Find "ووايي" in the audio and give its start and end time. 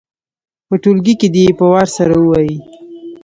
2.17-2.57